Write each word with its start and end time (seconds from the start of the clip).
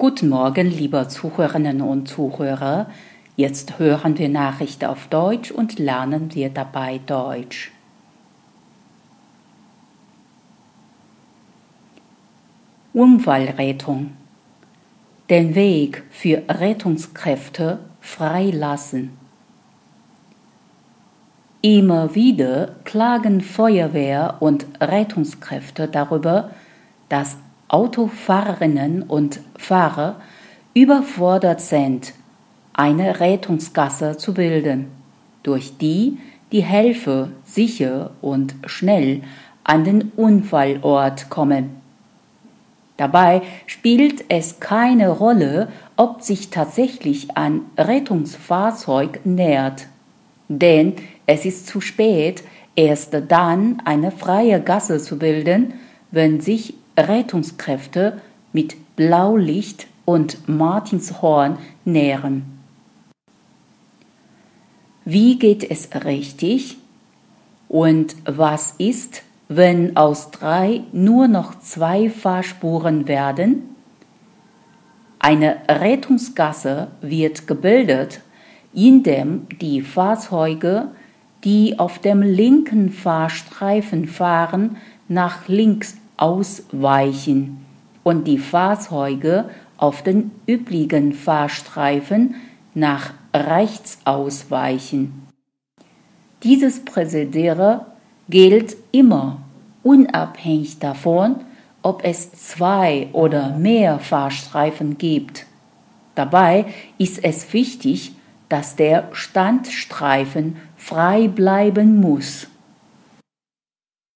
Guten 0.00 0.28
Morgen, 0.28 0.70
liebe 0.70 1.08
Zuhörerinnen 1.08 1.80
und 1.80 2.06
Zuhörer. 2.06 2.86
Jetzt 3.34 3.80
hören 3.80 4.16
wir 4.16 4.28
Nachrichten 4.28 4.84
auf 4.84 5.08
Deutsch 5.08 5.50
und 5.50 5.80
lernen 5.80 6.32
wir 6.36 6.50
dabei 6.50 7.00
Deutsch. 7.04 7.72
Unfallrettung. 12.92 14.12
Den 15.30 15.56
Weg 15.56 16.04
für 16.10 16.44
Rettungskräfte 16.48 17.80
freilassen. 18.00 19.18
Immer 21.60 22.14
wieder 22.14 22.76
klagen 22.84 23.40
Feuerwehr 23.40 24.36
und 24.38 24.64
Rettungskräfte 24.80 25.88
darüber, 25.88 26.52
dass 27.08 27.36
Autofahrerinnen 27.68 29.02
und 29.02 29.40
Fahrer 29.56 30.16
überfordert 30.74 31.60
sind, 31.60 32.14
eine 32.72 33.20
Rettungsgasse 33.20 34.16
zu 34.16 34.34
bilden, 34.34 34.86
durch 35.42 35.76
die 35.78 36.18
die 36.52 36.62
Helfer 36.62 37.30
sicher 37.44 38.10
und 38.20 38.54
schnell 38.66 39.22
an 39.64 39.84
den 39.84 40.12
Unfallort 40.16 41.28
kommen. 41.28 41.76
Dabei 42.96 43.42
spielt 43.66 44.24
es 44.28 44.58
keine 44.58 45.10
Rolle, 45.10 45.68
ob 45.96 46.22
sich 46.22 46.50
tatsächlich 46.50 47.36
ein 47.36 47.60
Rettungsfahrzeug 47.76 49.20
nähert, 49.24 49.86
denn 50.48 50.94
es 51.26 51.44
ist 51.44 51.66
zu 51.66 51.80
spät, 51.80 52.42
erst 52.74 53.16
dann 53.28 53.82
eine 53.84 54.10
freie 54.10 54.60
Gasse 54.60 54.98
zu 54.98 55.18
bilden, 55.18 55.74
wenn 56.10 56.40
sich 56.40 56.74
Rettungskräfte 56.98 58.20
mit 58.52 58.76
Blaulicht 58.96 59.86
und 60.04 60.48
Martinshorn 60.48 61.58
nähren. 61.84 62.58
Wie 65.04 65.38
geht 65.38 65.70
es 65.70 65.88
richtig? 66.04 66.76
Und 67.68 68.16
was 68.24 68.74
ist, 68.78 69.22
wenn 69.48 69.96
aus 69.96 70.30
drei 70.30 70.82
nur 70.92 71.28
noch 71.28 71.58
zwei 71.60 72.10
Fahrspuren 72.10 73.08
werden? 73.08 73.74
Eine 75.18 75.56
Rettungsgasse 75.68 76.88
wird 77.00 77.46
gebildet, 77.46 78.20
indem 78.72 79.46
die 79.60 79.82
Fahrzeuge, 79.82 80.88
die 81.44 81.78
auf 81.78 81.98
dem 81.98 82.22
linken 82.22 82.90
Fahrstreifen 82.90 84.06
fahren, 84.06 84.76
nach 85.08 85.48
links 85.48 85.96
ausweichen 86.16 87.64
und 88.02 88.24
die 88.24 88.38
Fahrzeuge 88.38 89.50
auf 89.76 90.02
den 90.02 90.30
übrigen 90.46 91.12
Fahrstreifen 91.12 92.34
nach 92.74 93.12
rechts 93.34 93.98
ausweichen. 94.04 95.26
Dieses 96.42 96.84
Präzedere 96.84 97.86
gilt 98.28 98.76
immer, 98.92 99.42
unabhängig 99.82 100.78
davon, 100.78 101.36
ob 101.82 102.04
es 102.04 102.32
zwei 102.32 103.08
oder 103.12 103.56
mehr 103.56 103.98
Fahrstreifen 103.98 104.98
gibt. 104.98 105.46
Dabei 106.14 106.66
ist 106.98 107.22
es 107.22 107.52
wichtig, 107.52 108.12
dass 108.48 108.76
der 108.76 109.08
Standstreifen 109.12 110.56
frei 110.76 111.28
bleiben 111.28 112.00
muss. 112.00 112.48